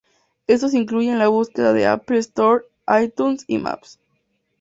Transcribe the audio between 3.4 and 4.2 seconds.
y Maps.